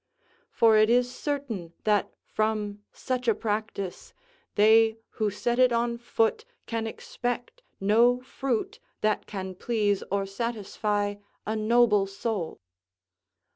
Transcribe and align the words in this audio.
For 0.49 0.77
it 0.77 0.89
is 0.89 1.13
certain 1.13 1.73
that 1.83 2.11
from 2.25 2.79
such 2.91 3.27
a 3.27 3.35
practice, 3.35 4.15
they 4.55 4.97
who 5.09 5.29
set 5.29 5.59
it 5.59 5.71
on 5.71 5.99
foot 5.99 6.43
can 6.65 6.87
expect 6.87 7.61
no 7.79 8.19
fruit 8.21 8.79
that 9.01 9.27
can 9.27 9.53
please 9.53 10.01
or 10.09 10.25
satisfy 10.25 11.17
a 11.45 11.55
noble 11.55 12.07
soul. 12.07 12.57